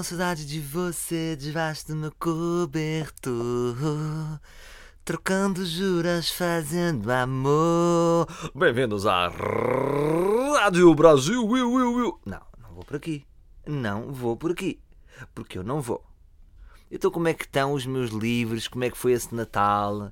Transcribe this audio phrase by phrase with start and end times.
[0.00, 3.76] com saudade de você debaixo do meu cobertor.
[5.04, 8.26] Trocando juras, fazendo amor.
[8.54, 11.46] Bem-vindos à Rádio Brasil.
[11.46, 12.20] Will, will, will.
[12.24, 13.26] Não, não vou por aqui.
[13.66, 14.80] Não vou por aqui.
[15.34, 16.02] Porque eu não vou.
[16.90, 18.68] Então, como é que estão os meus livros?
[18.68, 20.10] Como é que foi esse Natal?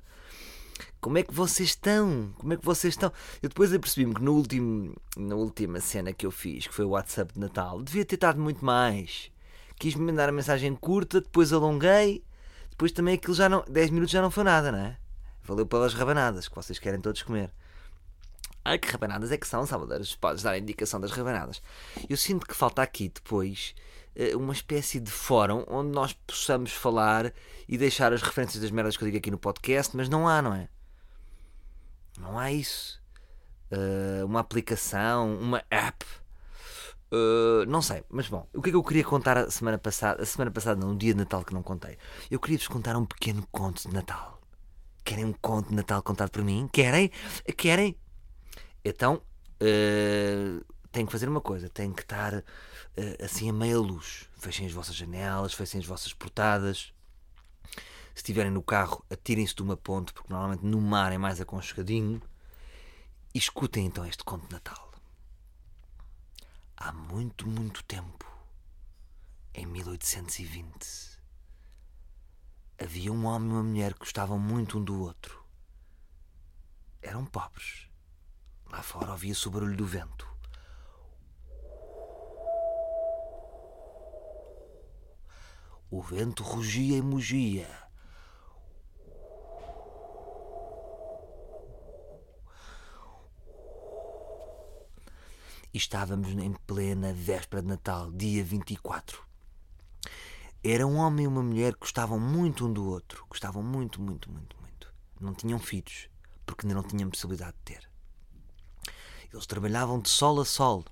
[1.01, 2.31] Como é que vocês estão?
[2.37, 3.11] Como é que vocês estão?
[3.41, 6.89] Eu depois apercebi-me que no último, na última cena que eu fiz, que foi o
[6.89, 9.31] WhatsApp de Natal, devia ter estado muito mais.
[9.79, 12.23] Quis-me mandar a mensagem curta, depois alonguei,
[12.69, 13.63] depois também aquilo já não.
[13.67, 14.97] 10 minutos já não foi nada, não é?
[15.41, 17.51] Valeu pelas rabanadas que vocês querem todos comer.
[18.63, 20.01] Ai que rabanadas é que são, Salvador?
[20.19, 21.61] Podes dar a indicação das rabanadas.
[22.07, 23.73] Eu sinto que falta aqui depois
[24.15, 27.33] eh, uma espécie de fórum onde nós possamos falar
[27.67, 30.41] e deixar as referências das merdas que eu digo aqui no podcast, mas não há,
[30.41, 30.67] não é?
[32.19, 33.01] Não há isso.
[33.71, 36.05] Uh, uma aplicação, uma app.
[37.11, 40.21] Uh, não sei, mas bom, o que é que eu queria contar a semana passada?
[40.21, 41.97] A semana passada, não, um dia de Natal que não contei.
[42.29, 44.39] Eu queria-vos contar um pequeno conto de Natal.
[45.03, 46.69] Querem um conto de Natal contado por mim?
[46.71, 47.09] Querem?
[47.57, 47.97] Querem?
[48.85, 49.21] Então,
[49.61, 52.43] uh, tenho que fazer uma coisa: tenho que estar uh,
[53.23, 54.29] assim a meia luz.
[54.37, 56.93] Fechem as vossas janelas, fechem as vossas portadas.
[58.13, 62.21] Se estiverem no carro, atirem-se de uma ponte, porque normalmente no mar é mais aconchegadinho.
[63.33, 64.88] E escutem então este conto de Natal.
[66.81, 68.25] Há muito, muito tempo,
[69.53, 71.19] em 1820,
[72.81, 75.43] havia um homem e uma mulher que gostavam muito um do outro.
[77.01, 77.89] Eram pobres.
[78.65, 80.25] Lá fora ouvia-se o barulho do vento.
[85.91, 87.88] O vento rugia e mugia
[95.73, 99.23] e estávamos em plena véspera de Natal, dia 24.
[100.63, 103.25] Era um homem e uma mulher que gostavam muito um do outro.
[103.29, 104.93] Gostavam muito, muito, muito, muito.
[105.19, 106.09] Não tinham filhos,
[106.45, 107.89] porque ainda não tinham possibilidade de ter.
[109.31, 110.83] Eles trabalhavam de sol a sol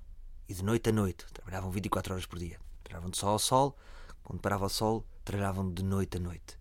[0.48, 1.26] e de noite a noite.
[1.34, 2.60] Trabalhavam 24 horas por dia.
[2.84, 3.78] Trabalhavam de sol a sol.
[4.24, 6.58] Quando parava o sol, trabalhavam de noite a noite.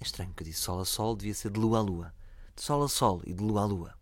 [0.00, 2.14] É estranho que eu disse sol a sol, devia ser de lua a lua.
[2.54, 3.95] De sol a sol e de lua a lua.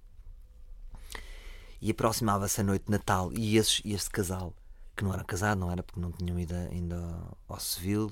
[1.84, 4.54] E aproximava-se a noite de Natal e esses, este casal,
[4.96, 6.96] que não era casado, não era porque não tinham ido ainda
[7.46, 8.10] ao civil,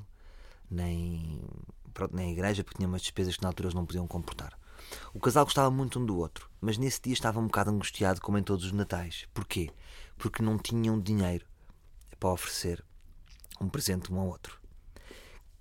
[0.71, 1.41] nem,
[1.95, 4.59] pronto, nem à igreja, porque tinham umas despesas que na altura eles não podiam comportar.
[5.15, 8.37] O casal gostava muito um do outro, mas nesse dia estava um bocado angustiado, como
[8.37, 9.27] em todos os natais.
[9.33, 9.71] Porquê?
[10.19, 11.47] Porque não tinham dinheiro
[12.21, 12.85] para oferecer
[13.59, 14.61] um presente um ao outro.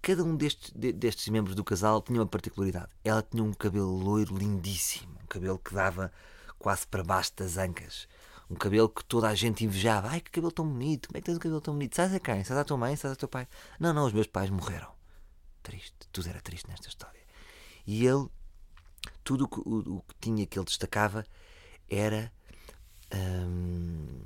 [0.02, 2.90] Cada um destes, destes membros do casal tinha uma particularidade.
[3.06, 6.12] Ela tinha um cabelo loiro lindíssimo, um cabelo que dava
[6.62, 8.08] quase para baixo das ancas.
[8.50, 10.10] Um cabelo que toda a gente invejava.
[10.10, 11.08] Ai, que cabelo tão bonito.
[11.08, 11.96] Como é que tens um cabelo tão bonito?
[11.96, 12.44] Sabes a quem?
[12.44, 12.96] Sabes a tua mãe?
[12.96, 13.48] Sabes a teu pai?
[13.80, 14.92] Não, não, os meus pais morreram.
[15.64, 15.94] Triste.
[16.12, 17.22] Tudo era triste nesta história.
[17.88, 18.28] E ele,
[19.24, 21.26] tudo o, o, o que tinha que ele destacava
[21.90, 22.32] era
[23.14, 24.26] um,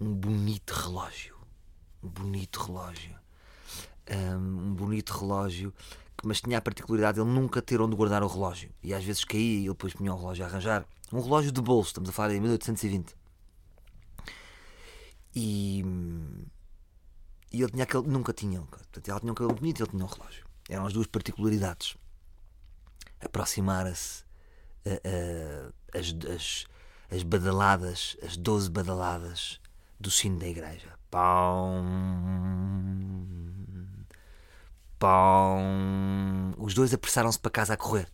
[0.00, 1.36] um bonito relógio.
[2.02, 3.18] Um bonito relógio.
[4.10, 5.74] Um, um bonito relógio
[6.24, 8.70] mas tinha a particularidade de ele nunca ter onde guardar o relógio.
[8.82, 10.86] E às vezes caía e ele depois punha o relógio a arranjar.
[11.12, 13.14] Um relógio de bolso, estamos a falar de 1820.
[15.36, 15.84] E,
[17.52, 18.06] e ele tinha aquele.
[18.06, 18.60] Nunca tinha.
[18.60, 20.44] Portanto, ela tinha um cabelo bonito e ele tinha um relógio.
[20.68, 21.96] Eram as duas particularidades.
[23.20, 24.24] Aproximara-se
[25.92, 26.66] as, as,
[27.10, 29.60] as badaladas, as 12 badaladas
[29.98, 30.92] do sino da igreja.
[31.10, 31.82] Pão
[35.04, 36.54] Pão.
[36.56, 38.08] Os dois apressaram-se para casa a correr.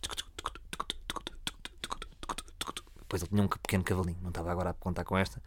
[2.99, 5.41] Depois ele tinha um pequeno cavalinho, não estava agora a contar com esta.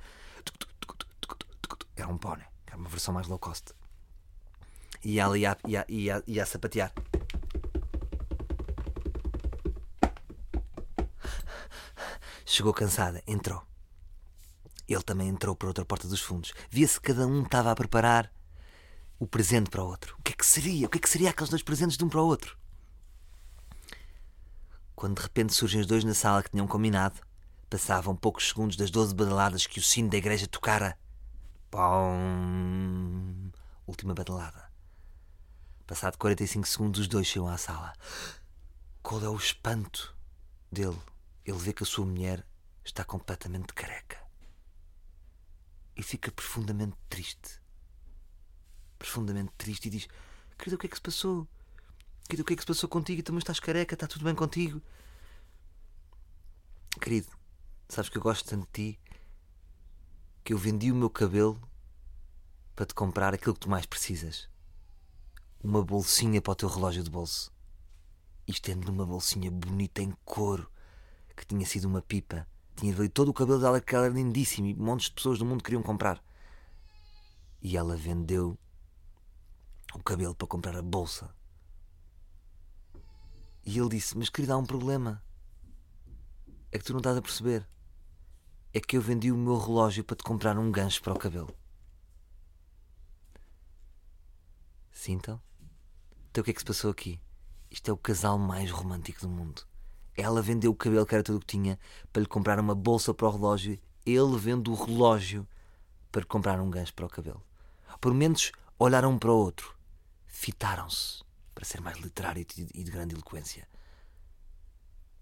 [1.94, 3.74] Era um pônei, era uma versão mais low cost.
[5.04, 6.90] E ela ia, ia, ia, ia a sapatear.
[12.46, 13.62] Chegou cansada, entrou.
[14.88, 16.54] Ele também entrou por outra porta dos fundos.
[16.70, 18.32] Via-se que cada um estava a preparar
[19.18, 20.16] o presente para o outro.
[20.18, 20.86] O que é que seria?
[20.86, 22.58] O que é que seria aqueles dois presentes de um para o outro?
[24.94, 27.20] Quando de repente surgem os dois na sala que tinham combinado,
[27.68, 30.98] passavam poucos segundos das doze badaladas que o sino da igreja tocara.
[31.70, 32.14] Pão!
[33.86, 34.70] Última badalada.
[35.86, 37.92] Passado 45 segundos, os dois chegam à sala.
[39.02, 40.16] Qual é o espanto
[40.72, 40.98] dele?
[41.44, 42.46] Ele vê que a sua mulher
[42.84, 44.18] está completamente careca.
[45.96, 47.63] E fica profundamente triste
[49.04, 50.08] profundamente triste e diz:
[50.56, 51.46] Querido, o que é que se passou?
[52.24, 53.22] Querido, o que é que se passou contigo?
[53.22, 54.80] Também estás careca, está tudo bem contigo?
[57.00, 57.28] Querido,
[57.88, 59.00] sabes que eu gosto tanto de ti
[60.42, 61.60] que eu vendi o meu cabelo
[62.74, 64.48] para te comprar aquilo que tu mais precisas.
[65.62, 67.50] uma bolsinha para o teu relógio de bolso.
[68.46, 70.70] Isto é numa bolsinha bonita em couro,
[71.34, 72.46] que tinha sido uma pipa.
[72.76, 75.64] Tinha ali todo o cabelo dela, que era lindíssimo, e montes de pessoas do mundo
[75.64, 76.22] queriam comprar.
[77.62, 78.58] E ela vendeu
[80.00, 81.34] o cabelo para comprar a bolsa.
[83.64, 85.22] E ele disse: Mas querida, há um problema.
[86.70, 87.66] É que tu não estás a perceber.
[88.72, 91.54] É que eu vendi o meu relógio para te comprar um gancho para o cabelo.
[94.90, 95.40] Sim, então?
[96.30, 97.20] Então o que é que se passou aqui?
[97.70, 99.62] Isto é o casal mais romântico do mundo.
[100.16, 101.78] Ela vendeu o cabelo, que era tudo o que tinha,
[102.12, 103.78] para lhe comprar uma bolsa para o relógio.
[104.06, 105.46] Ele vende o relógio
[106.10, 107.42] para lhe comprar um gancho para o cabelo.
[108.00, 109.73] Por menos olharam um para o outro.
[110.36, 111.22] Fitaram-se,
[111.54, 112.44] para ser mais literário
[112.74, 113.68] e de grande eloquência.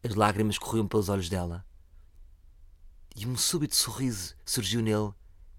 [0.03, 1.65] As lágrimas corriam pelos olhos dela.
[3.15, 5.13] E um súbito sorriso surgiu nele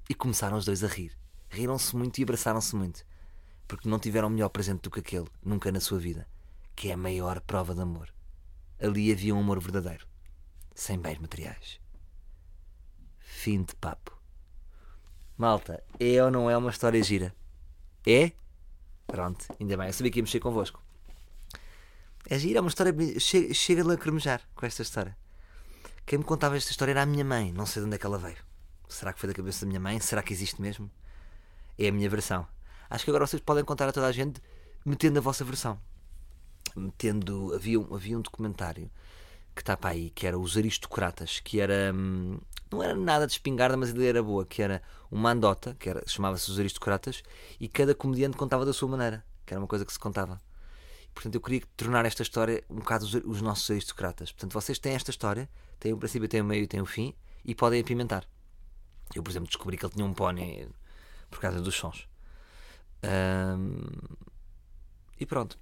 [0.09, 1.17] e começaram os dois a rir.
[1.50, 3.05] Riram-se muito e abraçaram-se muito
[3.67, 6.27] porque não tiveram melhor presente do que aquele, nunca na sua vida,
[6.75, 8.13] que é a maior prova de amor.
[8.79, 10.05] Ali havia um amor verdadeiro,
[10.75, 11.79] sem bens materiais.
[13.19, 14.15] Fim de papo.
[15.38, 17.33] Malta, é ou não é uma história gira?
[18.05, 18.31] É?
[19.07, 20.81] Pronto, ainda bem, eu sabia que ia mexer convosco.
[22.29, 22.94] É gira, é uma história.
[23.19, 25.15] Chega, chega a lacrimejar com esta história.
[26.05, 28.05] Quem me contava esta história era a minha mãe, não sei de onde é que
[28.05, 28.38] ela veio.
[28.88, 30.00] Será que foi da cabeça da minha mãe?
[30.00, 30.89] Será que existe mesmo?
[31.77, 32.47] É a minha versão.
[32.89, 34.41] Acho que agora vocês podem contar a toda a gente
[34.85, 35.79] metendo a vossa versão.
[36.75, 37.53] Metendo.
[37.53, 38.89] Havia, havia um documentário
[39.55, 41.91] que está para aí, que era Os Aristocratas, que era.
[41.94, 42.39] Hum,
[42.71, 45.89] não era nada de espingarda, mas a ideia era boa, que era uma andota, que
[46.07, 47.21] chamava-se Os Aristocratas,
[47.59, 50.41] e cada comediante contava da sua maneira, que era uma coisa que se contava.
[51.13, 54.31] Portanto, eu queria tornar esta história um bocado os, os nossos aristocratas.
[54.31, 55.47] Portanto, vocês têm esta história,
[55.79, 57.13] têm o princípio, têm o meio e têm o fim,
[57.45, 58.25] e podem apimentar.
[59.13, 60.67] Eu, por exemplo, descobri que ele tinha um pônei
[61.29, 62.07] por causa dos sons.
[63.03, 63.77] Um,
[65.19, 65.59] e pronto.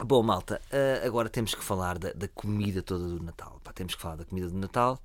[0.00, 3.60] Bom, malta, uh, agora temos que falar da, da, comida toda do Natal.
[3.62, 5.00] Pá, temos que falar da comida do Natal.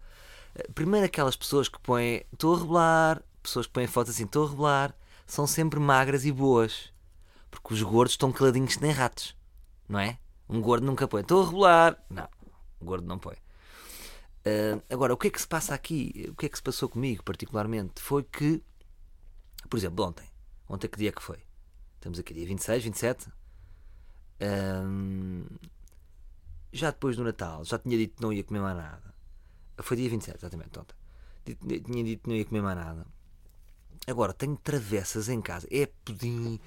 [0.56, 2.24] Uh, primeiro, aquelas pessoas que põem.
[2.34, 3.24] Estou a revelar.
[3.44, 4.96] Pessoas que põem fotos assim, estou a revelar.
[5.28, 6.92] São sempre magras e boas.
[7.52, 9.36] Porque os gordos estão caladinhos que nem ratos.
[9.88, 10.18] Não é?
[10.50, 11.22] Um gordo nunca põe.
[11.22, 12.06] Estou a revelar.
[12.10, 12.28] Não,
[12.80, 13.36] o gordo não põe.
[13.36, 16.28] Uh, agora, o que é que se passa aqui?
[16.32, 18.02] O que é que se passou comigo, particularmente?
[18.02, 18.64] Foi que,
[19.70, 20.28] por exemplo, ontem.
[20.68, 21.38] Ontem que dia que foi?
[21.96, 23.39] Estamos aqui dia 26, 27.
[24.42, 25.46] Um,
[26.72, 29.14] já depois do Natal, já tinha dito que não ia comer mais nada.
[29.82, 30.96] Foi dia 27, exatamente, ontem.
[31.84, 33.06] Tinha dito que não ia comer mais nada.
[34.08, 35.68] Agora, tenho travessas em casa.
[35.72, 36.60] É pudim,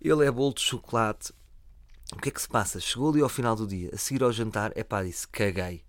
[0.00, 1.32] ele é bolo de chocolate.
[2.12, 2.80] O que é que se passa?
[2.80, 5.84] Chegou ali ao final do dia, a seguir ao jantar, é pá, disse, caguei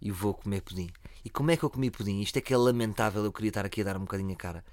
[0.00, 0.90] e vou comer pudim.
[1.24, 2.20] E como é que eu comi pudim?
[2.20, 4.64] Isto é que é lamentável, eu queria estar aqui a dar um bocadinho a cara.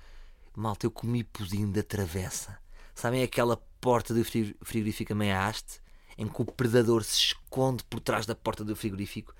[0.55, 2.57] Malta, eu comi pudim da travessa.
[2.95, 5.79] Sabem aquela porta do frigorífico meia haste,
[6.17, 9.33] em que o predador se esconde por trás da porta do frigorífico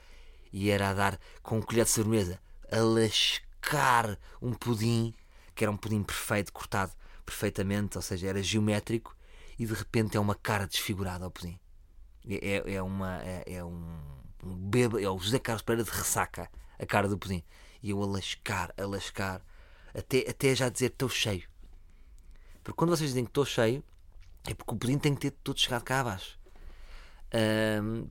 [0.52, 2.40] e era a dar com um colher de sobremesa,
[2.72, 5.14] a lascar um pudim,
[5.56, 6.94] que era um pudim perfeito, cortado
[7.26, 9.16] perfeitamente, ou seja, era geométrico,
[9.60, 11.60] e de repente é uma cara desfigurada ao pudim.
[12.30, 14.00] É, é, uma, é, é um,
[14.44, 17.44] um é o José Carlos Pereira de ressaca, a cara do pudim.
[17.82, 19.42] E eu a lascar, a lascar,
[19.94, 21.48] até, até já dizer estou cheio.
[22.64, 23.84] Porque quando vocês dizem que estou cheio,
[24.46, 26.38] é porque o pudim tem que ter todo chegado cá abaixo.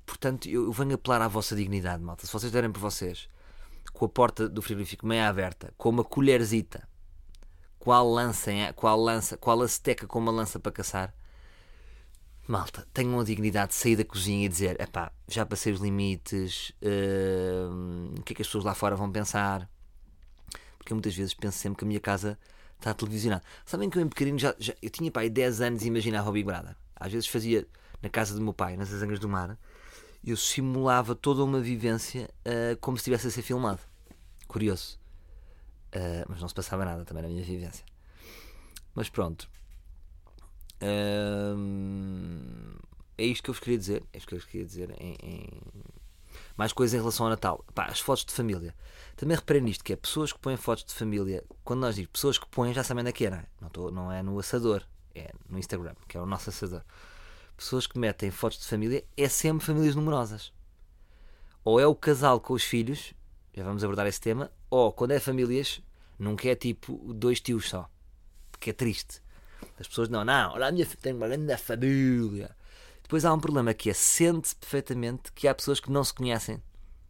[0.05, 2.27] Portanto, eu, venho apelar à vossa dignidade, malta.
[2.27, 3.29] Se vocês derem por vocês
[3.93, 6.87] com a porta do frigorífico meio aberta, com uma colherzita,
[7.93, 8.51] a lança,
[8.87, 9.57] a lança, com a
[10.09, 11.15] com uma lança para caçar,
[12.47, 16.73] malta, tenham a dignidade de sair da cozinha e dizer: epá, já passei os limites,
[18.19, 19.71] o que é que as pessoas lá fora vão pensar?
[20.77, 22.39] Porque eu muitas vezes penso sempre que a minha casa
[22.79, 23.43] está televisionado.
[23.65, 26.33] Sabem que eu em pequenino já, já eu tinha pai 10 anos e imaginava o
[26.33, 26.77] Big Brother.
[26.95, 27.67] Às vezes fazia
[28.03, 29.59] na casa do meu pai, nas Azangas do Mar,
[30.25, 33.81] eu simulava toda uma vivência uh, como se estivesse a ser filmado.
[34.49, 34.99] Curioso.
[35.95, 37.85] Uh, mas não se passava nada também na minha vivência.
[38.95, 39.49] Mas pronto.
[40.83, 41.57] Uh,
[43.17, 44.03] é isto que eu vos queria dizer.
[44.12, 45.49] É isto que eu vos queria dizer em, em...
[46.57, 47.65] Mais coisas em relação ao Natal.
[47.75, 48.75] Pá, as fotos de família.
[49.15, 51.45] Também reparei nisto, que é pessoas que põem fotos de família.
[51.65, 53.47] Quando nós dizemos pessoas que põem, já sabem onde é que é, é?
[53.61, 54.83] Não, tô, não é no assador,
[55.15, 56.83] é no Instagram, que é o nosso assador.
[57.57, 60.53] Pessoas que metem fotos de família é sempre famílias numerosas.
[61.65, 63.15] Ou é o casal com os filhos,
[63.55, 65.81] já vamos abordar esse tema, ou quando é famílias,
[66.19, 67.91] nunca é tipo dois tios só.
[68.53, 69.23] Porque é triste.
[69.81, 72.55] As pessoas não, não, olha a minha tenho uma grande família.
[73.03, 76.63] Depois há um problema que é sente-se perfeitamente que há pessoas que não se conhecem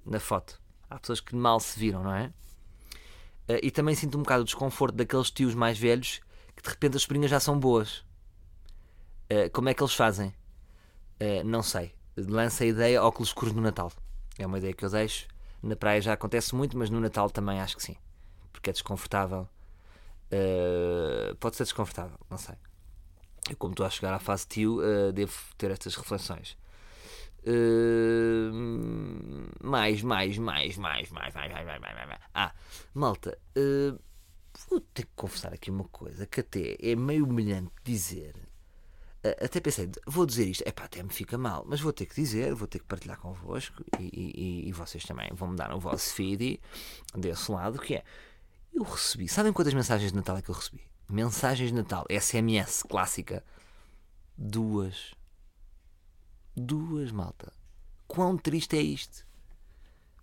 [0.04, 0.60] na foto.
[0.88, 2.26] Há pessoas que mal se viram, não é?
[3.48, 6.20] Uh, e também sinto um bocado o desconforto daqueles tios mais velhos
[6.54, 8.05] que de repente as sobrinhas já são boas.
[9.30, 10.28] Uh, como é que eles fazem?
[11.20, 11.92] Uh, não sei.
[12.16, 13.92] Lança a ideia óculos escuros no Natal.
[14.38, 15.26] É uma ideia que eu deixo.
[15.62, 17.96] Na praia já acontece muito, mas no Natal também acho que sim.
[18.52, 19.48] Porque é desconfortável.
[20.30, 22.54] Uh, pode ser desconfortável, não sei.
[23.50, 24.80] Eu, como estou a chegar à fase tio,
[25.12, 26.56] devo ter estas reflexões.
[29.62, 32.20] Mais, mais, mais, mais, mais, mais, mais, mais, mais, mais.
[32.34, 32.52] Ah,
[32.92, 33.38] malta,
[34.68, 38.34] vou ter que confessar aqui uma coisa que até é meio humilhante dizer.
[39.40, 42.14] Até pensei, vou dizer isto, é pá, até me fica mal, mas vou ter que
[42.14, 45.80] dizer, vou ter que partilhar convosco e, e, e vocês também vão me dar o
[45.80, 46.60] vosso feed
[47.14, 48.04] desse lado, que é
[48.74, 50.82] eu recebi, sabem quantas mensagens de Natal é que eu recebi?
[51.08, 53.44] Mensagens de Natal, SMS clássica,
[54.36, 55.14] duas
[56.56, 57.52] Duas, malta.
[58.08, 59.26] Quão triste é isto?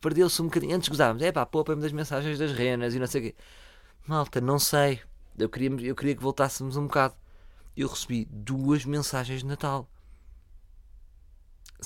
[0.02, 0.76] Perdeu-se um bocadinho.
[0.76, 3.36] Antes gozávamos, é pá, poupa-me das mensagens das renas e não sei o quê.
[4.08, 5.00] Malta, não sei.
[5.38, 7.14] Eu queria, eu queria que voltássemos um bocado.
[7.76, 9.90] Eu recebi duas mensagens de Natal.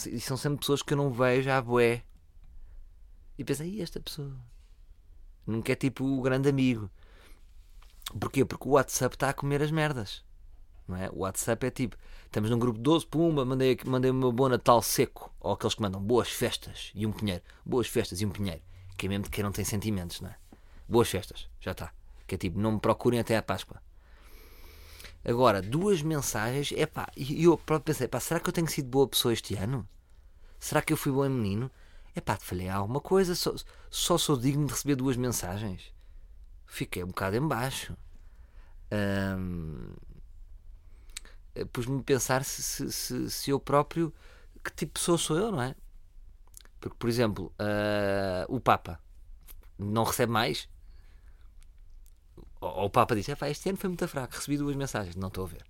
[0.05, 2.03] E são sempre pessoas que eu não vejo à boé.
[3.37, 4.35] E pensei, esta pessoa?
[5.45, 6.89] Nunca é tipo o grande amigo.
[8.19, 8.43] Porquê?
[8.43, 10.25] Porque o WhatsApp está a comer as merdas.
[10.87, 11.09] Não é?
[11.09, 14.81] O WhatsApp é tipo, estamos num grupo de 12, pumba, mandei, mandei uma boa Natal
[14.81, 15.33] seco.
[15.39, 17.43] Ou aqueles que mandam boas festas e um pinheiro.
[17.65, 18.61] Boas festas e um pinheiro.
[18.97, 20.35] Que é mesmo de quem não tem sentimentos, não é?
[20.87, 21.93] Boas festas, já está.
[22.25, 23.81] Que é tipo, não me procurem até à Páscoa.
[25.27, 28.87] Agora, duas mensagens, é pá, e eu próprio pensei, pá, será que eu tenho sido
[28.87, 29.85] boa pessoa este ano?
[30.57, 31.69] Será que eu fui bom menino?
[32.15, 33.53] É pá, te falei alguma coisa, só,
[33.89, 35.93] só sou digno de receber duas mensagens.
[36.65, 37.97] Fiquei um bocado embaixo.
[39.37, 39.93] Hum,
[41.55, 44.13] eh, pus-me a pensar se, se, se, se, eu próprio,
[44.63, 45.75] que tipo de pessoa sou eu, não é?
[46.79, 48.97] Porque, por exemplo, uh, o Papa
[49.77, 50.69] não recebe mais.
[52.61, 55.15] Ou, o Papa diz: este ano foi muito fraco, recebi duas mensagens.
[55.15, 55.65] Não estou a ver.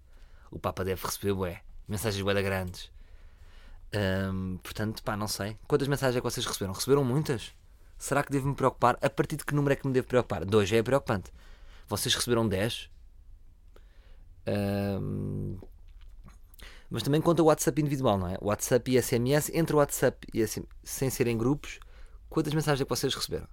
[0.50, 2.92] O Papa deve receber, bué, mensagens bué da grandes.
[4.64, 5.58] Portanto, pá, não sei.
[5.68, 6.74] Quantas mensagens é que vocês receberam?
[6.74, 7.54] Receberam muitas?
[7.98, 8.98] Será que devo me preocupar?
[9.02, 10.46] A partir de que número é que me devo preocupar?
[10.46, 11.32] Dois é preocupante.
[11.88, 12.90] Vocês receberam 10?
[14.48, 15.58] Um,
[16.90, 18.38] mas também conta o WhatsApp individual, não é?
[18.42, 21.80] WhatsApp e SMS, entre o WhatsApp e SMS, sem serem grupos,
[22.30, 23.48] quantas mensagens é que vocês receberam?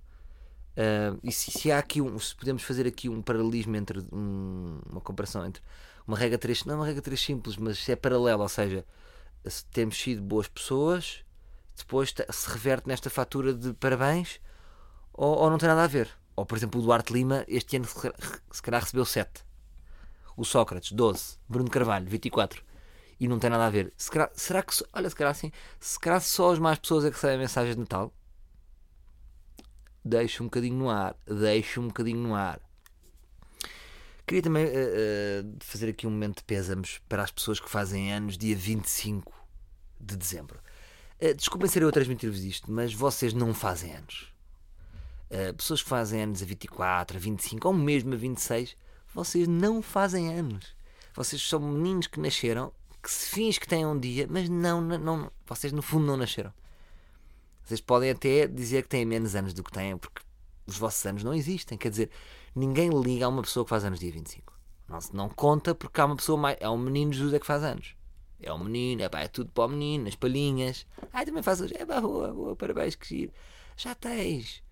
[0.76, 4.80] Uh, e se, se, há aqui um, se podemos fazer aqui um paralelismo entre um,
[4.90, 5.62] uma comparação entre
[6.06, 8.84] uma regra 3, não é uma regra 3 simples, mas é paralelo, ou seja,
[9.46, 11.24] se temos sido boas pessoas,
[11.76, 14.40] depois se reverte nesta fatura de parabéns,
[15.12, 16.10] ou, ou não tem nada a ver.
[16.36, 17.86] Ou, por exemplo, o Duarte Lima, este ano
[18.50, 19.44] se calhar recebeu 7.
[20.36, 21.38] O Sócrates, 12.
[21.48, 22.64] Bruno Carvalho, 24
[23.18, 23.92] e não tem nada a ver.
[23.96, 25.50] Se calhar, será que, olha, se calhar assim,
[25.80, 28.12] se calhar só as mais pessoas é que recebem mensagens de Natal?
[30.04, 32.60] Deixo um bocadinho no ar, deixo um bocadinho no ar.
[34.26, 38.12] Queria também uh, uh, fazer aqui um momento de pésamos para as pessoas que fazem
[38.12, 39.32] anos dia 25
[40.00, 40.58] de dezembro.
[41.20, 44.32] Uh, desculpem ser eu a transmitir-vos isto, mas vocês não fazem anos.
[45.30, 48.76] Uh, pessoas que fazem anos a 24, a 25 ou mesmo a 26,
[49.14, 50.74] vocês não fazem anos.
[51.14, 55.30] Vocês são meninos que nasceram que se finge que têm um dia, mas não, não,
[55.46, 56.52] vocês no fundo não nasceram.
[57.64, 60.22] Vocês podem até dizer que têm menos anos do que têm, porque
[60.66, 61.78] os vossos anos não existem.
[61.78, 62.10] Quer dizer,
[62.54, 64.52] ninguém liga a uma pessoa que faz anos dia 25.
[64.88, 66.56] Não, não conta porque há uma pessoa mais.
[66.60, 67.96] É um menino Jesus é que faz anos.
[68.40, 70.86] É um menino, é, pá, é tudo para o menino, as palhinhas.
[71.12, 71.74] Ai, também faz hoje.
[71.76, 73.32] É pá, boa, boa, parabéns, que giro.
[73.76, 74.62] Já tens.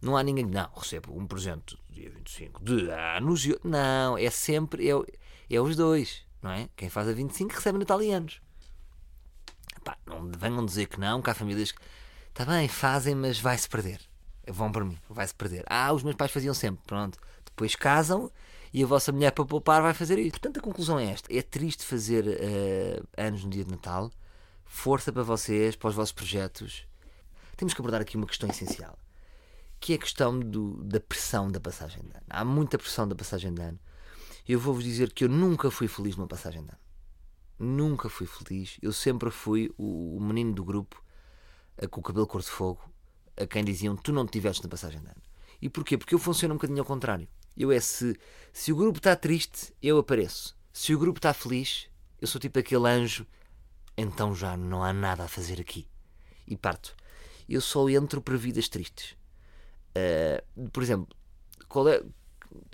[0.00, 0.46] Não há ninguém.
[0.46, 3.48] Não, recebo um presente dia 25 de anos.
[3.64, 4.88] Não, é sempre.
[4.88, 4.92] É,
[5.50, 6.68] é os dois não é?
[6.76, 8.40] Quem faz a 25 recebe Natal e anos.
[9.84, 11.80] Pá, não venham dizer que não, que há famílias que.
[12.36, 13.98] Está bem, fazem, mas vai-se perder.
[14.46, 15.64] Vão para mim, vai-se perder.
[15.66, 16.84] Ah, os meus pais faziam sempre.
[16.86, 17.18] Pronto.
[17.46, 18.30] Depois casam
[18.74, 20.32] e a vossa mulher para poupar vai fazer isso.
[20.32, 24.10] Portanto, a conclusão é esta: é triste fazer uh, anos no dia de Natal.
[24.66, 26.86] Força para vocês, para os vossos projetos.
[27.56, 28.98] Temos que abordar aqui uma questão essencial,
[29.80, 32.26] que é a questão do, da pressão da passagem de ano.
[32.28, 33.80] Há muita pressão da passagem de ano
[34.46, 36.78] eu vou-vos dizer que eu nunca fui feliz numa passagem de ano.
[37.58, 38.76] Nunca fui feliz.
[38.82, 41.02] Eu sempre fui o, o menino do grupo
[41.90, 42.90] com o cabelo cor de fogo
[43.36, 45.22] a quem diziam tu não te tiveste na passagem de ano.
[45.60, 45.98] E porquê?
[45.98, 47.28] Porque eu funciono um bocadinho ao contrário.
[47.56, 48.18] Eu é se,
[48.52, 50.56] se o grupo está triste, eu apareço.
[50.72, 51.88] Se o grupo está feliz,
[52.20, 53.26] eu sou tipo aquele anjo,
[53.96, 55.88] então já não há nada a fazer aqui.
[56.46, 56.94] E parto.
[57.48, 59.16] Eu só entro para vidas tristes.
[59.96, 61.08] Uh, por exemplo,
[61.68, 62.02] qual é,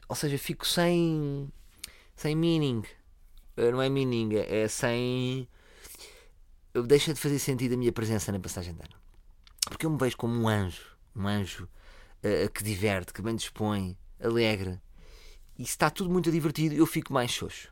[0.09, 1.49] ou seja, fico sem
[2.17, 2.83] sem meaning.
[3.57, 5.49] Eh, não é meaning, é sem.
[6.75, 8.95] Deixa de fazer sentido a minha presença na passagem de ano.
[9.69, 10.97] Porque eu me vejo como um anjo.
[11.15, 14.81] Um anjo uh, que diverte, que bem dispõe, alegre.
[15.59, 17.71] E se está tudo muito divertido, eu fico mais xoxo.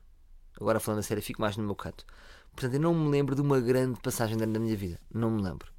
[0.60, 2.04] Agora falando a sério, fico mais no meu canto.
[2.52, 5.00] Portanto, eu não me lembro de uma grande passagem de ano na minha vida.
[5.12, 5.72] Não me lembro.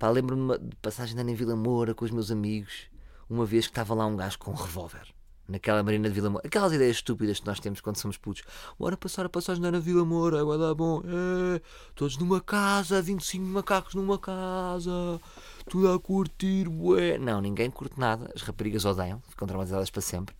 [0.00, 2.88] Lembro-me de passagem de ano em Vila Moura com os meus amigos.
[3.28, 5.13] Uma vez que estava lá um gajo com um revólver.
[5.46, 6.46] Naquela marina de Vila Moura.
[6.46, 8.42] Aquelas ideias estúpidas que nós temos quando somos putos.
[8.78, 10.44] Bora passar a passagem na Vila Moura.
[10.44, 11.02] Vai dar bom.
[11.04, 11.60] É,
[11.94, 13.02] todos numa casa.
[13.02, 15.20] 25 macacos numa casa.
[15.68, 17.18] Tudo a curtir, bué.
[17.18, 18.32] Não, ninguém curte nada.
[18.34, 19.20] As raparigas odeiam.
[19.28, 20.34] Ficam traumatizadas para sempre.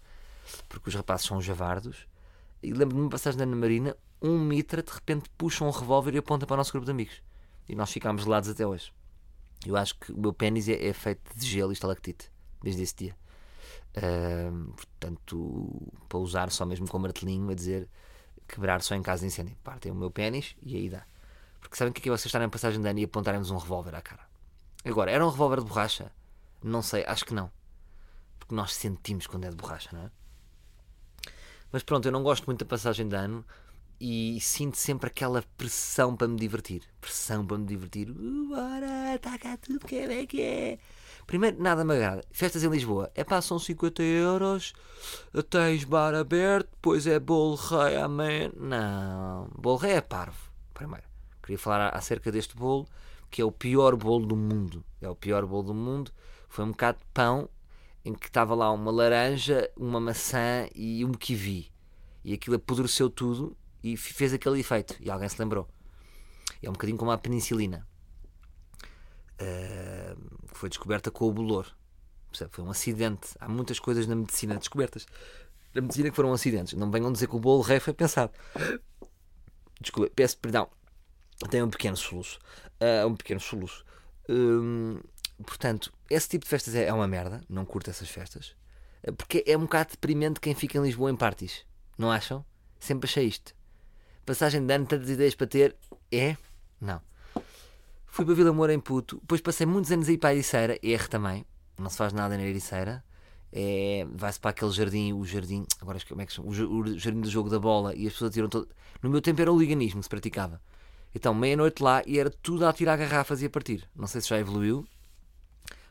[0.68, 2.06] Porque os rapazes são javardos.
[2.62, 3.94] E lembro-me de uma passagem na marina.
[4.22, 7.20] Um mitra de repente puxa um revólver e aponta para o nosso grupo de amigos.
[7.68, 8.90] E nós ficámos gelados até hoje.
[9.66, 12.30] Eu acho que o meu pênis é, é feito de gelo e estalactite
[12.62, 13.16] desde esse dia.
[14.76, 17.88] Portanto, para usar só mesmo com martelinho a dizer
[18.48, 19.56] quebrar só em caso de incêndio.
[19.62, 21.04] Partem o meu pênis e aí dá.
[21.60, 23.50] Porque sabem o que é que é vocês estarem em passagem de ano e apontarem-nos
[23.50, 24.22] um revólver à cara?
[24.84, 26.12] Agora, era um revólver de borracha?
[26.62, 27.50] Não sei, acho que não.
[28.38, 30.10] Porque nós sentimos quando é de borracha, não é?
[31.72, 33.44] Mas pronto, eu não gosto muito da passagem de ano
[33.98, 36.82] e sinto sempre aquela pressão para me divertir.
[37.00, 38.10] Pressão para me divertir.
[38.10, 40.78] Uh, bora, cá tudo, que é que é.
[41.26, 42.22] Primeiro, nada me agrada.
[42.30, 43.10] Festas em Lisboa.
[43.14, 44.72] É pá, são 50 euros,
[45.48, 48.52] tens bar aberto, depois é bolo rei, amém.
[48.56, 50.50] Não, bolo rei é parvo.
[50.72, 51.06] Primeiro,
[51.42, 52.86] queria falar acerca deste bolo,
[53.30, 54.84] que é o pior bolo do mundo.
[55.00, 56.10] É o pior bolo do mundo.
[56.48, 57.48] Foi um bocado de pão
[58.04, 61.72] em que estava lá uma laranja, uma maçã e um kiwi.
[62.22, 64.96] E aquilo apodreceu tudo e fez aquele efeito.
[65.00, 65.68] E alguém se lembrou.
[66.62, 67.86] É um bocadinho como a penicilina.
[69.44, 71.66] Uh, que foi descoberta com o bolor.
[72.50, 73.28] Foi um acidente.
[73.38, 75.06] Há muitas coisas na medicina descobertas
[75.74, 76.74] na medicina que foram acidentes.
[76.74, 78.32] Não venham dizer que o bolo rei foi pensado.
[79.80, 80.68] Desculpa, peço perdão.
[81.50, 82.38] Tem um pequeno soluço.
[82.80, 83.84] Uh, um pequeno soluço.
[84.28, 85.00] Um,
[85.44, 87.42] portanto, esse tipo de festas é, é uma merda.
[87.48, 88.54] Não curto essas festas.
[89.18, 91.66] Porque é um bocado deprimente quem fica em Lisboa em parties.
[91.98, 92.44] Não acham?
[92.78, 93.54] Sempre achei isto.
[94.24, 95.76] Passagem de ano, tantas ideias para ter.
[96.10, 96.36] É?
[96.80, 97.02] Não.
[98.14, 99.18] Fui para Vila Moura em puto.
[99.22, 100.78] Depois passei muitos anos aí para a Ericeira.
[100.80, 101.44] R também.
[101.76, 103.04] Não se faz nada na Ericeira.
[103.52, 105.66] É, Vai-se para aquele jardim, o jardim.
[105.80, 106.48] Agora como é que chama?
[106.48, 107.92] O jardim do jogo da bola.
[107.92, 108.68] E as pessoas tiram todo.
[109.02, 110.62] No meu tempo era o liganismo que se praticava.
[111.12, 113.82] Então, meia-noite lá e era tudo a tirar garrafas e a partir.
[113.96, 114.86] Não sei se já evoluiu.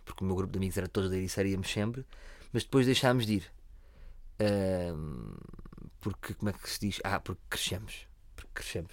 [0.06, 2.06] Porque o meu grupo de amigos era todos da Ericeira íamos sempre.
[2.54, 3.52] Mas depois deixámos de ir.
[6.00, 7.02] Porque, como é que se diz?
[7.04, 8.08] Ah, porque crescemos
[8.54, 8.92] crescemos.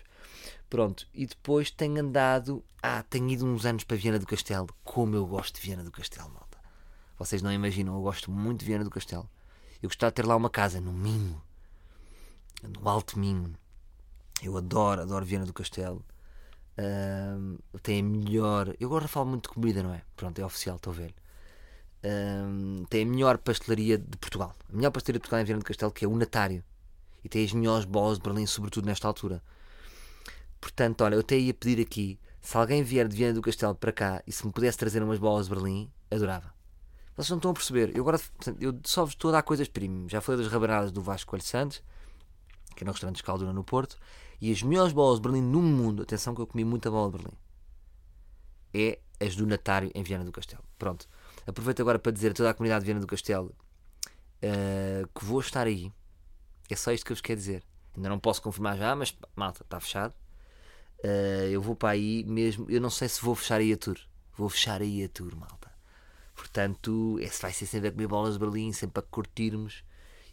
[0.69, 2.65] Pronto, e depois tenho andado.
[2.83, 4.69] Ah, tenho ido uns anos para Viana do Castelo.
[4.85, 6.59] Como eu gosto de Viana do Castelo, malta.
[7.19, 9.29] Vocês não imaginam, eu gosto muito de Viana do Castelo.
[9.83, 11.41] Eu gostava de ter lá uma casa no Minho,
[12.63, 13.55] no Alto Minho.
[14.43, 16.05] Eu adoro, adoro Viana do Castelo.
[17.83, 18.75] Tem a melhor.
[18.81, 20.03] Eu agora falo muito de comida, não é?
[20.17, 21.15] Pronto, é oficial, estou velho.
[22.03, 24.55] Um, tem a melhor pastelaria de Portugal.
[24.73, 26.65] A melhor pastelaria de Portugal é Viana do Castelo, que é o Natário
[27.25, 29.43] e tem as melhores bolas de Berlim, sobretudo nesta altura.
[30.61, 33.93] Portanto, olha, eu até ia pedir aqui, se alguém vier de Viana do Castelo para
[33.93, 36.53] cá e se me pudesse trazer umas bolas de Berlim, adorava.
[37.17, 37.95] Vocês não estão a perceber.
[37.95, 40.09] Eu agora portanto, eu só vos estou a dar coisas premium.
[40.09, 41.83] Já falei das rabanadas do Vasco Coelho Santos,
[42.77, 43.97] que é no restaurante Escaldura no Porto,
[44.41, 47.19] e as melhores bolas de Berlim no mundo, atenção que eu comi muita bola de
[47.19, 47.37] Berlim,
[48.73, 50.65] é as do Natário em Viana do Castelo.
[50.79, 51.07] Pronto.
[51.47, 53.55] Aproveito agora para dizer a toda a comunidade de Viana do Castelo
[54.43, 55.93] uh, que vou estar aí
[56.71, 57.65] é só isto que eu vos quero dizer.
[57.97, 60.15] Ainda não posso confirmar já, mas malta, está fechado.
[61.05, 62.67] Uh, eu vou para aí mesmo.
[62.69, 63.99] Eu não sei se vou fechar aí a tour.
[64.37, 65.71] Vou fechar aí a tour, malta.
[66.35, 69.85] Portanto, esse vai ser sempre a comer bolas de Berlim, sempre a curtirmos.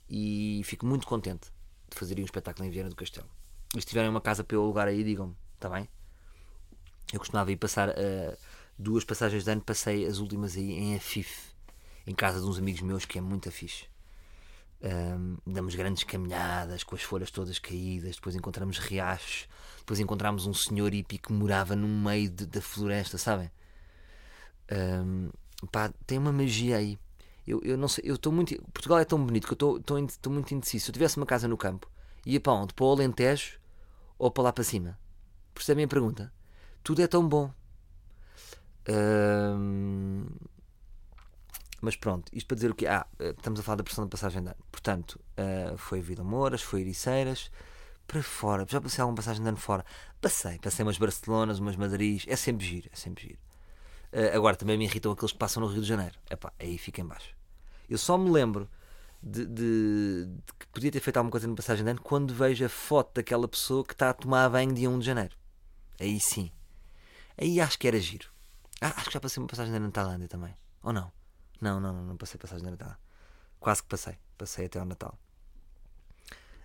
[0.10, 1.52] E fico muito contente
[1.90, 3.28] de fazer um espetáculo em Viana do Castelo.
[3.76, 5.90] E se tiverem uma casa para eu alugar aí, digam-me, está bem?
[7.12, 8.38] Eu costumava ir passar uh,
[8.78, 11.52] duas passagens de ano, passei as últimas aí em Afif,
[12.06, 13.86] em casa de uns amigos meus que é muito fixe.
[14.82, 19.48] Um, damos grandes caminhadas com as folhas todas caídas, depois encontramos riachos,
[19.88, 23.50] depois encontramos um senhor hippie que morava no meio de, da floresta, sabem?
[24.70, 25.30] Um,
[25.72, 27.00] pá, tem uma magia aí.
[27.48, 28.62] Eu, eu não sei, eu estou muito.
[28.74, 30.84] Portugal é tão bonito que eu estou muito indeciso.
[30.84, 31.90] Se eu tivesse uma casa no campo,
[32.26, 32.74] ia para onde?
[32.74, 33.62] Para o Alentejo
[34.20, 35.00] ou para lá para cima?
[35.54, 36.34] Percebem a pergunta?
[36.84, 37.50] Tudo é tão bom.
[38.90, 40.26] Um,
[41.80, 42.88] mas pronto, isto para dizer o quê?
[42.88, 44.58] Ah, eh, estamos a falar da pressão da passagem de ano.
[44.70, 47.50] Portanto, uh, foi Vida Mouras, foi Ericeiras,
[48.08, 48.66] para fora.
[48.68, 49.86] Já passei alguma passagem ano fora?
[50.22, 52.24] Passei, passei umas Barcelonas, umas Madrid.
[52.28, 53.40] É sempre giro, é sempre giro.
[54.12, 56.16] Uh, agora também me irritam aqueles que passam no Rio de Janeiro.
[56.30, 57.36] Epá, aí fica em baixo.
[57.90, 58.70] Eu só me lembro
[59.22, 62.66] de, de, de, que podia ter feito alguma coisa na passagem de ano quando vejo
[62.66, 65.36] a foto daquela pessoa que está a tomar banho dia 1 de janeiro.
[66.00, 66.52] Aí sim.
[67.38, 68.30] Aí acho que era giro.
[68.80, 70.56] Ah, acho que já passei uma passagem de ano na Tailândia também.
[70.84, 71.12] Ou não?
[71.60, 72.96] Não, não, não, não passei passagem de Natal.
[73.60, 74.18] Quase que passei.
[74.38, 75.18] Passei até ao Natal.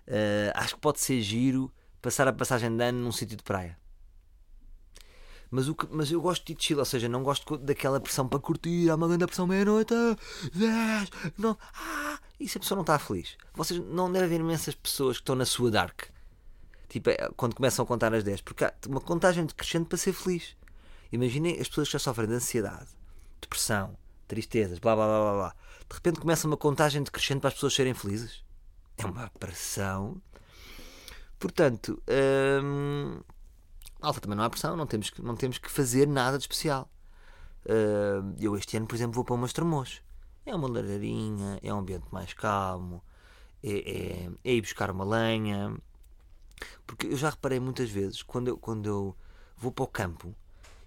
[0.07, 3.77] Uh, acho que pode ser giro passar a passagem de ano num sítio de praia.
[5.49, 8.39] Mas, o que, mas eu gosto de chill, ou seja, não gosto daquela pressão para
[8.39, 9.93] curtir, há uma grande pressão meia-noite,
[10.51, 13.37] 10, não, ah, e se a pessoa não está feliz?
[13.53, 16.05] Vocês não devem ver imensas pessoas que estão na sua dark.
[16.89, 20.13] Tipo, é, quando começam a contar as 10, porque há uma contagem decrescente para ser
[20.13, 20.55] feliz.
[21.11, 22.89] Imaginem as pessoas que já sofrem de ansiedade,
[23.39, 23.95] depressão,
[24.27, 25.55] tristezas, blá blá blá blá blá.
[25.87, 28.43] De repente começa uma contagem decrescente para as pessoas serem felizes.
[28.97, 30.21] É uma pressão.
[31.39, 32.01] Portanto,
[32.63, 33.19] hum,
[34.01, 36.89] alfa também não há pressão, não temos, que, não temos que fazer nada de especial.
[37.65, 40.01] Uh, eu este ano, por exemplo, vou para umas termos.
[40.45, 43.01] É uma lareirinha, é um ambiente mais calmo,
[43.63, 45.75] é, é, é, ir buscar uma lenha.
[46.85, 49.15] Porque eu já reparei muitas vezes, quando eu, quando eu
[49.57, 50.35] vou para o campo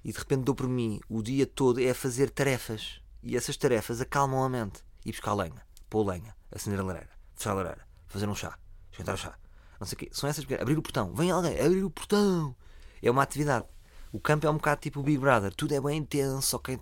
[0.04, 3.00] e de repente dou por mim o dia todo é a fazer tarefas.
[3.22, 4.84] E essas tarefas acalmam a mente.
[5.04, 7.85] Ir buscar lenha, pôr lenha, acender a lareira, fechar a lareira,
[8.16, 8.58] fazer um chá,
[8.90, 9.38] esquentar o chá.
[9.78, 10.08] Não sei o quê.
[10.12, 10.44] São essas.
[10.60, 12.54] Abrir o portão, vem alguém, abrir o portão
[13.02, 13.66] é uma atividade.
[14.12, 16.80] O campo é um bocado tipo o Big Brother, tudo é bem intenso, só quem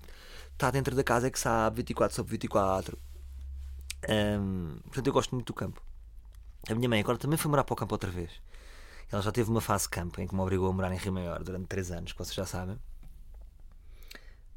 [0.52, 2.98] está dentro da casa é que sabe, 24 sobre 24.
[4.08, 5.82] Um, portanto, eu gosto muito do campo.
[6.68, 8.30] A minha mãe agora também foi morar para o campo outra vez.
[9.10, 11.42] Ela já teve uma fase campo em que me obrigou a morar em Rio Maior
[11.42, 12.78] durante 3 anos, que vocês já sabem.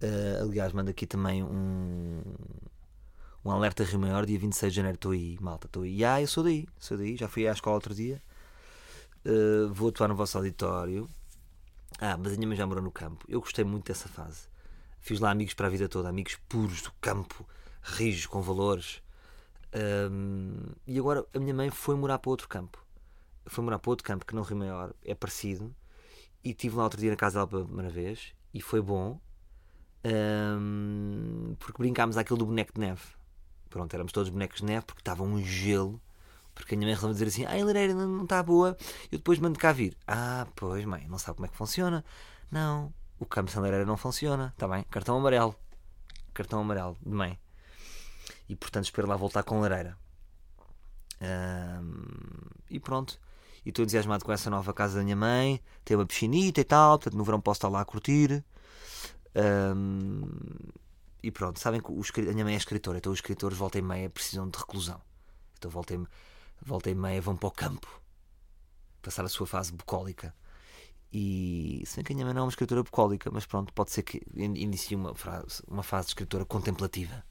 [0.01, 2.21] Uh, aliás, mando aqui também um,
[3.43, 4.95] um alerta Rio Maior, dia 26 de janeiro.
[4.95, 6.03] Estou aí, malta, estou aí.
[6.03, 8.21] Ah, eu sou daí, sou daí, já fui à escola outro dia.
[9.25, 11.09] Uh, vou atuar no vosso auditório.
[11.99, 13.25] Ah, mas a minha mãe já morou no campo.
[13.27, 14.47] Eu gostei muito dessa fase.
[14.99, 17.47] Fiz lá amigos para a vida toda, amigos puros do campo,
[17.81, 19.01] rijos, com valores.
[20.11, 22.83] Um, e agora a minha mãe foi morar para outro campo.
[23.45, 25.73] Foi morar para outro campo que não Rio Maior, é parecido.
[26.43, 29.19] E estive lá outro dia na casa dela pela primeira vez e foi bom.
[30.05, 33.16] Um, porque brincámos aquilo do boneco de neve.
[33.69, 36.01] Pronto, éramos todos bonecos de neve porque estava um gelo
[36.57, 38.75] porque a minha mãe resolveu dizer assim: ah, a lareira não está boa,
[39.11, 39.95] eu depois mando cá vir.
[40.07, 42.03] Ah, pois, mãe, não sabe como é que funciona.
[42.49, 44.51] Não, o campo sem lareira não funciona.
[44.53, 45.55] Está bem, cartão amarelo.
[46.33, 47.39] Cartão amarelo de mãe.
[48.49, 49.97] E portanto espero lá voltar com lareira.
[52.69, 53.19] e pronto.
[53.65, 55.61] E estou entusiasmado com essa nova casa da minha mãe.
[55.83, 56.97] Tem uma piscinita e tal.
[56.97, 58.43] Portanto, no verão posso estar lá a curtir.
[61.21, 63.81] E pronto, sabem que o, a minha mãe é escritora, então os escritores volta e
[63.81, 65.01] meia precisam de reclusão.
[65.57, 66.07] Então volta e
[66.61, 68.01] volta e meia vão para o campo
[69.01, 70.35] passar a sua fase bucólica.
[71.11, 73.91] E se bem que a minha mãe não é uma escritora bucólica, mas pronto, pode
[73.91, 77.23] ser que inicie uma, frase, uma fase de escritora contemplativa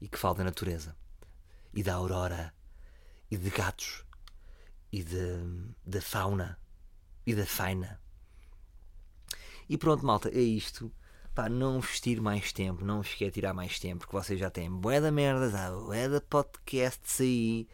[0.00, 0.96] e que fale da natureza
[1.74, 2.54] e da aurora
[3.30, 4.04] e de gatos
[4.92, 6.58] e de, da fauna
[7.26, 8.00] e da faina.
[9.68, 10.90] E pronto, malta, é isto.
[11.38, 14.68] Pá, não vestir mais tempo, não vos quer tirar mais tempo, porque vocês já têm
[14.68, 17.68] bué da merdas, há bué da podcasts aí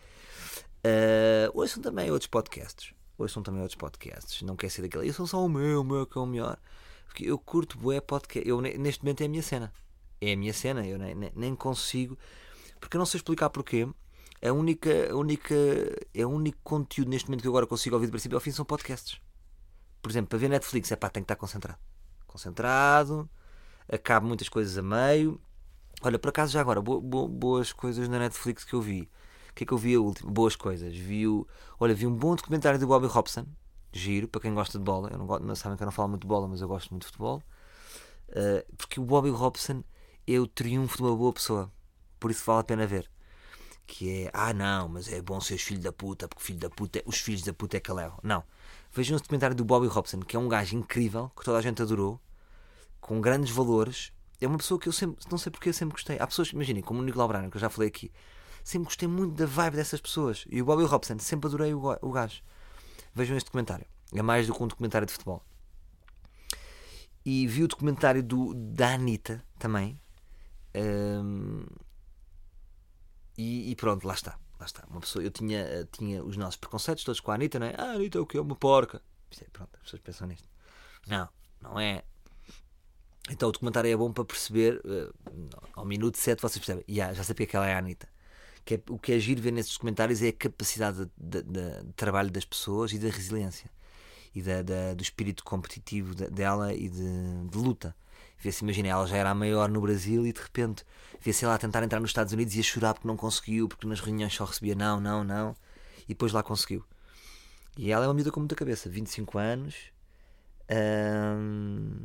[0.85, 2.93] Uh, ouçam também outros podcasts.
[3.17, 4.43] Ouçam também outros podcasts.
[4.43, 5.11] Não quer ser daquele.
[5.15, 6.59] Sou só o meu, o meu que é o melhor.
[7.07, 8.47] Porque eu curto bué podcast.
[8.47, 9.73] Eu, neste momento é a minha cena.
[10.21, 10.87] É a minha cena.
[10.87, 12.19] Eu nem, nem consigo.
[12.79, 13.89] Porque eu não sei explicar porquê.
[14.47, 15.55] A única, a única,
[16.13, 18.51] é o único conteúdo neste momento que eu agora consigo ouvir de princípio ao fim
[18.51, 19.19] são podcasts.
[20.03, 21.79] Por exemplo, para ver Netflix, é pá, tem que estar concentrado.
[22.27, 23.27] Concentrado,
[23.89, 25.41] acabo muitas coisas a meio.
[26.03, 29.09] Olha, por acaso já agora, bo, bo, boas coisas na Netflix que eu vi.
[29.51, 30.31] O que é que eu vi a última?
[30.31, 30.95] Boas coisas.
[30.95, 31.47] Vi o,
[31.79, 33.47] olha, vi um bom documentário do Bobby Robson.
[33.93, 35.09] Giro, para quem gosta de bola.
[35.11, 37.03] Eu não, não sabem que eu não falo muito de bola, mas eu gosto muito
[37.03, 37.41] de futebol.
[38.31, 39.85] Uh, porque o Bobby Robson
[40.27, 41.71] é o triunfo de uma boa pessoa.
[42.19, 43.09] Por isso vale a pena ver.
[43.87, 47.03] Que é, ah não, mas é bom ser filho da puta, porque filho da puta,
[47.07, 48.19] os filhos da puta é que levam.
[48.23, 48.43] Não.
[48.93, 51.83] Vejam um documentário do Bobby Robson, que é um gajo incrível, que toda a gente
[51.83, 52.21] adorou,
[53.05, 54.13] com grandes valores.
[54.41, 56.19] É uma pessoa que eu sempre, não sei porque eu sempre gostei.
[56.19, 58.11] Há pessoas, imaginem, como o Nicolau Brano, que eu já falei aqui,
[58.65, 60.47] sempre gostei muito da vibe dessas pessoas.
[60.49, 62.43] E o Bobby Robson, sempre adorei o, o gajo.
[63.15, 63.87] Vejam este documentário.
[64.13, 65.45] É mais do que um documentário de futebol.
[67.27, 70.01] E vi o documentário do, da Anitta também.
[70.75, 71.67] Um,
[73.37, 74.39] e, e, pronto, lá está.
[74.59, 74.83] Lá está.
[74.89, 77.75] Uma pessoa, eu tinha, tinha os nossos preconceitos todos com a Anitta, não é?
[77.77, 78.39] Ah, Anitta é o que?
[78.39, 79.03] É uma porca.
[79.41, 80.49] É, pronto, as pessoas pensam nisto.
[81.07, 81.29] Não,
[81.61, 82.03] não é.
[83.31, 84.81] Então o documentário é bom para perceber.
[84.85, 85.13] Uh,
[85.75, 86.85] ao minuto 7 vocês percebem.
[86.89, 88.09] Yeah, já sabia que ela é a Anitta
[88.65, 91.93] que é, o que é giro ver nesses documentários é a capacidade de, de, de
[91.95, 93.71] trabalho das pessoas e da resiliência
[94.35, 97.95] e da, da do espírito competitivo dela e de, luta.
[98.39, 100.85] Vê-se, imagina, ela já era a maior no Brasil e de repente
[101.21, 103.87] vê-se ela a tentar entrar nos Estados Unidos e a chorar porque não conseguiu, porque
[103.87, 105.55] nas reuniões só recebia não, não, não,
[106.05, 106.85] e depois lá conseguiu.
[107.77, 109.75] E ela é uma miúda com muita cabeça, 25 anos.
[110.71, 112.03] Hum,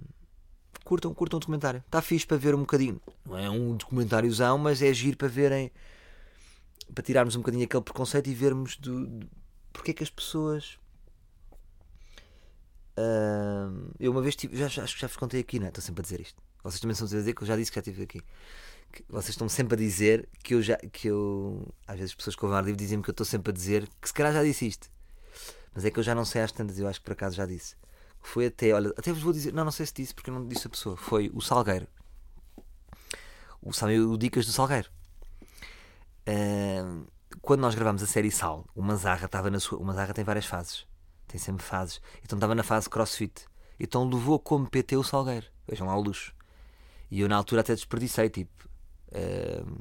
[0.90, 1.84] curtam, curtam o documentário.
[1.86, 3.00] Está fixe para ver um bocadinho.
[3.24, 5.72] Não é um documentáriozão, mas é giro para verem
[6.96, 9.30] para tirarmos um bocadinho aquele preconceito e vermos do, do
[9.72, 10.80] porque é que as pessoas
[13.00, 15.70] Uh, eu uma vez tive, já, acho que já vos contei aqui, não é?
[15.70, 16.42] Estou sempre a dizer isto.
[16.62, 18.22] Vocês também estão a dizer que eu já disse que já estive aqui.
[18.92, 20.76] Que vocês estão sempre a dizer que eu já.
[20.76, 21.66] que eu.
[21.88, 23.88] Às vezes as pessoas que ouvem ar livre dizem-me que eu estou sempre a dizer
[24.02, 24.92] que se calhar já disse isto.
[25.74, 27.46] Mas é que eu já não sei às tantas, eu acho que por acaso já
[27.46, 27.76] disse.
[28.22, 30.48] Foi até, olha, até vos vou dizer, não, não sei se disse porque eu não
[30.48, 30.98] disse a pessoa.
[30.98, 31.88] Foi o Salgueiro.
[33.62, 34.90] O, sabe, o Dicas do Salgueiro.
[36.28, 37.08] Uh,
[37.42, 39.80] quando nós gravamos a série Sal, o Manzarra estava na sua.
[39.80, 40.86] O Manzarra tem várias fases.
[41.28, 42.02] Tem sempre fases.
[42.24, 43.46] Então estava na fase crossfit.
[43.80, 45.48] Então levou como PT o Salgueiro.
[45.68, 46.34] Vejam lá o luxo.
[47.10, 48.68] E eu na altura até desperdicei, tipo.
[49.08, 49.80] Uh,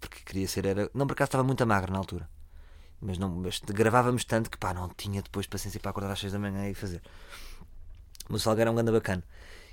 [0.00, 0.64] porque queria ser.
[0.64, 0.90] Era...
[0.94, 2.28] Não, por acaso estava muito magra na altura.
[3.00, 6.34] Mas, não, mas gravávamos tanto que pá, não tinha depois paciência para acordar às 6
[6.34, 7.02] da manhã e fazer.
[8.30, 9.24] O Salgueiro é um grande bacana.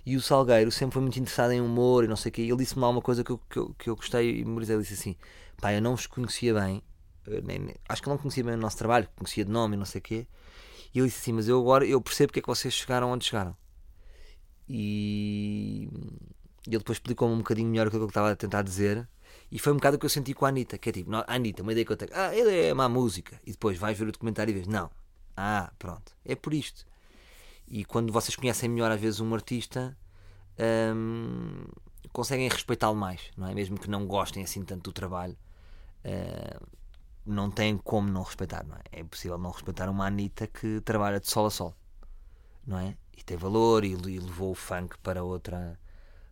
[0.05, 2.41] E o Salgueiro sempre foi muito interessado em humor e não sei o quê.
[2.41, 4.75] Ele disse-me lá uma coisa que eu, que eu, que eu gostei e memorizei.
[4.75, 5.15] Ele disse assim:
[5.61, 6.81] pá, eu não vos conhecia bem.
[7.27, 9.77] Eh, nem, nem, acho que não conhecia bem o nosso trabalho, conhecia de nome e
[9.77, 10.27] não sei o quê.
[10.93, 13.25] E ele disse assim: mas eu agora eu percebo porque é que vocês chegaram onde
[13.25, 13.55] chegaram.
[14.69, 15.89] E,
[16.65, 19.07] ele depois explicou-me um bocadinho melhor o que eu estava a tentar dizer.
[19.51, 21.23] E foi um bocado o que eu senti com a Anitta, que é tipo, a
[21.27, 23.39] Anitta, uma ideia que eu tenho, ah, ele é má música.
[23.45, 24.89] E depois vais ver o documentário e vês, não.
[25.35, 26.85] Ah, pronto, é por isto.
[27.67, 29.97] E quando vocês conhecem melhor, às vezes, um artista,
[30.95, 31.65] hum,
[32.11, 33.53] conseguem respeitá-lo mais, não é?
[33.53, 35.37] Mesmo que não gostem assim tanto do trabalho,
[36.05, 36.65] hum,
[37.25, 38.81] não têm como não respeitar, não é?
[38.91, 41.75] É impossível não respeitar uma Anitta que trabalha de sol a sol,
[42.65, 42.97] não é?
[43.17, 45.77] E tem valor e, e levou o funk para outra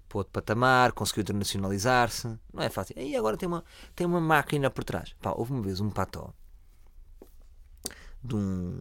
[0.07, 2.27] para outro patamar, conseguiu internacionalizar-se.
[2.53, 2.95] Não é fácil.
[2.97, 3.63] E agora tem uma,
[3.95, 5.15] tem uma máquina por trás.
[5.21, 6.33] Pá, houve uma vez um pató
[8.23, 8.79] de um.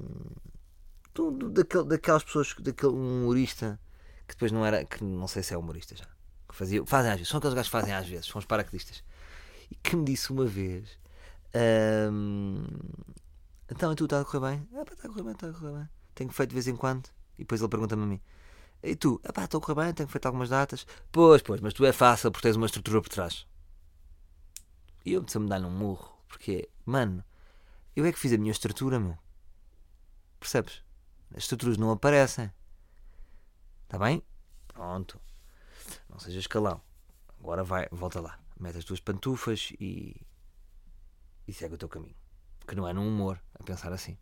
[1.19, 3.79] Um daquele, daquelas pessoas, daquele um humorista
[4.27, 4.85] que depois não era.
[4.85, 6.07] que não sei se é humorista já.
[6.49, 9.03] Que fazia, fazem às vezes, são aqueles gajos que fazem às vezes, são os paraquedistas.
[9.71, 10.99] E que me disse uma vez.
[13.71, 14.69] então, e tu está a correr bem?
[14.75, 15.89] Ah, está a correr bem, está a correr bem.
[16.15, 17.09] Tenho feito de vez em quando.
[17.37, 18.21] E depois ele pergunta-me a mim:
[18.85, 19.19] e tu?
[19.25, 20.87] Ah estou a correr bem, tenho feito algumas datas.
[21.11, 23.47] Pois, pois, mas tu é fácil porque tens uma estrutura por trás.
[25.07, 27.25] E eu me dar um murro, porque, mano,
[27.97, 29.17] eu é que fiz a minha estrutura, meu.
[30.39, 30.84] Percebes?
[31.31, 32.53] As estruturas não aparecem.
[33.85, 34.23] Está bem?
[34.69, 35.21] Pronto.
[36.09, 36.81] Não seja escalão.
[37.41, 38.39] Agora vai, volta lá.
[38.59, 40.21] Mete as tuas pantufas e.
[41.47, 42.17] e segue o teu caminho.
[42.67, 44.17] Que não é num humor a pensar assim.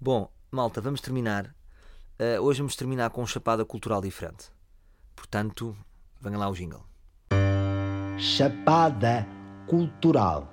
[0.00, 1.54] Bom, malta, vamos terminar
[2.16, 4.48] Uh, hoje vamos terminar com um chapada cultural diferente.
[5.16, 5.76] Portanto,
[6.20, 6.86] venha lá o jingle.
[8.16, 9.26] Chapada
[9.66, 10.48] cultural.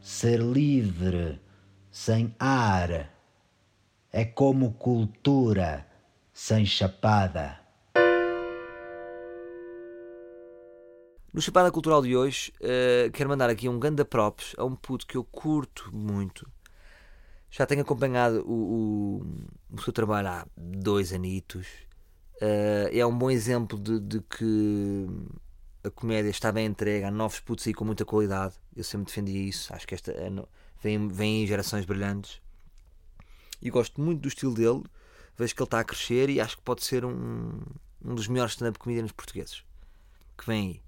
[0.00, 1.38] Ser livre,
[1.90, 3.12] sem ar,
[4.12, 5.86] é como cultura
[6.32, 7.60] sem chapada.
[11.32, 15.06] No Chapada Cultural de hoje, uh, quero mandar aqui um ganda props a um puto
[15.06, 16.50] que eu curto muito,
[17.50, 19.22] já tenho acompanhado o,
[19.70, 21.66] o, o seu trabalho há dois anitos.
[22.36, 25.06] Uh, é um bom exemplo de, de, que
[25.82, 28.54] a comédia está bem entregue, há novos putos aí com muita qualidade.
[28.74, 29.72] Eu sempre defendi isso.
[29.74, 30.30] Acho que esta é
[30.82, 32.40] vem, vem gerações brilhantes.
[33.60, 34.82] E gosto muito do estilo dele.
[35.36, 37.60] Vejo que ele está a crescer e acho que pode ser um,
[38.04, 39.64] um dos melhores stand-up comedians portugueses
[40.36, 40.82] que vem aí.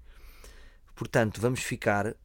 [0.95, 2.15] Portanto, vamos ficar uh,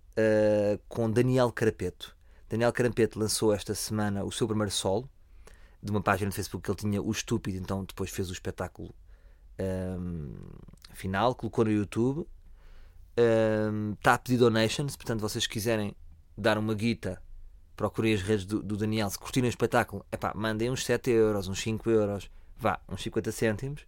[0.88, 2.14] com Daniel Carapeto.
[2.48, 5.08] Daniel Carampete lançou esta semana o seu primeiro solo
[5.82, 8.94] de uma página de Facebook que ele tinha, o Estúpido, então depois fez o espetáculo
[9.98, 10.34] um,
[10.92, 12.26] final, colocou no YouTube.
[13.16, 15.94] Um, está a pedir donations, portanto, vocês quiserem
[16.36, 17.22] dar uma guita,
[17.76, 19.10] procurem as redes do, do Daniel.
[19.10, 23.32] Se curtirem o espetáculo, epá, mandem uns 7 euros, uns 5 euros, vá, uns 50
[23.32, 23.86] cêntimos.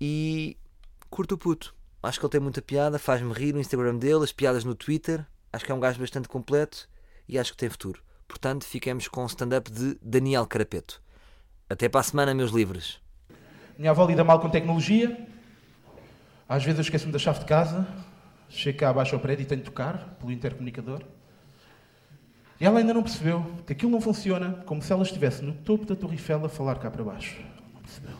[0.00, 0.56] E
[1.10, 1.74] curto o puto.
[2.02, 5.24] Acho que ele tem muita piada, faz-me rir no Instagram dele, as piadas no Twitter.
[5.52, 6.88] Acho que é um gajo bastante completo
[7.28, 8.02] e acho que tem futuro.
[8.28, 11.00] Portanto, fiquemos com o stand-up de Daniel Carapeto.
[11.68, 13.00] Até para a semana, meus livres.
[13.78, 15.26] Minha avó lida mal com tecnologia.
[16.48, 17.86] Às vezes eu esqueço-me da chave de casa.
[18.48, 21.02] Chego cá abaixo ao prédio e tenho de tocar pelo intercomunicador.
[22.60, 25.84] E ela ainda não percebeu que aquilo não funciona como se ela estivesse no topo
[25.84, 27.40] da Torre Eiffel a falar cá para baixo.
[27.74, 28.16] Não percebeu.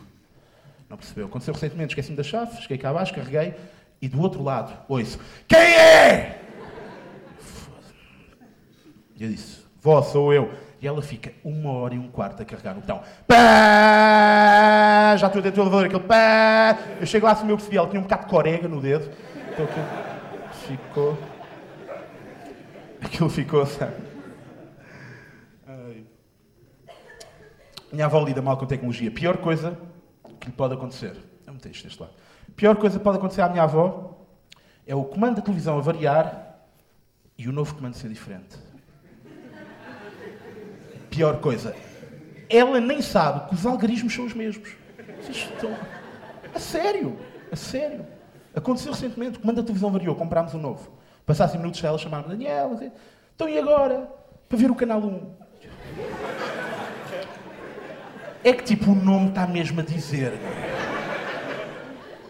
[0.90, 1.26] Não percebeu.
[1.26, 3.54] Aconteceu recentemente, esqueci-me da chave, cheguei cá abaixo, carreguei
[4.02, 6.40] e do outro lado ouço: Quem é?
[9.16, 10.52] E eu disse, vó, sou eu.
[10.82, 13.00] E ela fica uma hora e um quarto a carregar no botão.
[13.26, 15.16] Pá!
[15.16, 16.76] Já estou dentro do elevador, aquele pá!
[17.00, 19.08] Eu chego lá, assim, eu percebi, ela tinha um bocado de corega no dedo.
[19.52, 19.86] Então aquilo
[20.66, 21.18] ficou...
[23.00, 23.94] Aquilo ficou, sabe?
[27.94, 29.10] Minha avó lida mal com tecnologia.
[29.10, 29.78] Pior coisa
[30.38, 31.16] que lhe pode acontecer.
[31.46, 32.12] Eu metei isto deste lado.
[32.54, 34.18] Pior coisa que pode acontecer à minha avó
[34.86, 36.58] é o comando da televisão a variar
[37.38, 38.58] e o novo comando ser diferente
[41.14, 41.76] pior coisa.
[42.50, 44.70] Ela nem sabe que os algarismos são os mesmos.
[45.20, 45.74] Vocês estão...
[46.52, 47.16] A sério,
[47.50, 48.04] a sério.
[48.54, 50.90] Aconteceu recentemente, quando a televisão variou, comprámos um novo.
[51.24, 52.78] Passassem minutos ela chamar-me, Daniel,
[53.34, 54.08] então e agora?
[54.48, 55.30] Para ver o canal 1.
[58.44, 60.32] É que tipo, o nome está mesmo a dizer.
[60.32, 60.84] Não é?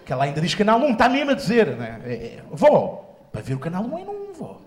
[0.06, 1.76] Que ela ainda diz canal 1, está mesmo a dizer.
[1.76, 2.00] Não é?
[2.04, 2.42] É, é,
[3.32, 4.60] para ver o canal 1 é num, vó.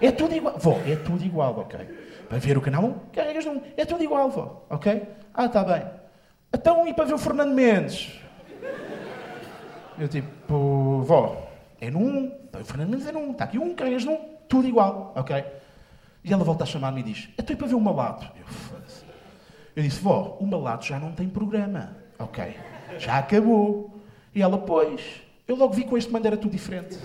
[0.00, 0.56] É tudo igual.
[0.56, 1.80] Vó, é tudo igual, ok?
[2.28, 3.60] Para ver o canal 1, carregas num.
[3.76, 5.02] É tudo igual, vó, ok?
[5.34, 5.82] Ah, está bem.
[6.52, 8.20] Então, e para ver o Fernando Mendes?
[9.98, 11.48] Eu tipo, vó,
[11.80, 12.32] é num.
[12.48, 13.32] Então, o Fernando Mendes é num.
[13.32, 14.18] Está aqui um, carregas num.
[14.48, 15.44] Tudo igual, ok?
[16.22, 18.26] E ela volta a chamar-me e diz, então e para ver o malato?
[18.38, 19.03] Eu, foda-se.
[19.76, 21.96] Eu disse, vó, o malato já não tem programa.
[22.18, 22.56] Ok,
[22.98, 23.92] já acabou.
[24.34, 25.00] E ela, pois,
[25.48, 26.98] eu logo vi com este mando era tudo diferente.